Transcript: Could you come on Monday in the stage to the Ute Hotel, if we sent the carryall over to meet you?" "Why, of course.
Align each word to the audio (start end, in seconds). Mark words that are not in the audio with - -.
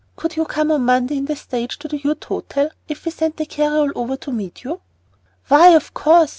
Could 0.15 0.35
you 0.35 0.45
come 0.45 0.71
on 0.71 0.83
Monday 0.83 1.15
in 1.17 1.25
the 1.25 1.35
stage 1.35 1.77
to 1.77 1.87
the 1.87 1.99
Ute 1.99 2.23
Hotel, 2.23 2.71
if 2.87 3.05
we 3.05 3.11
sent 3.11 3.37
the 3.37 3.45
carryall 3.45 3.91
over 3.95 4.17
to 4.17 4.31
meet 4.31 4.63
you?" 4.63 4.81
"Why, 5.49 5.75
of 5.75 5.93
course. 5.93 6.29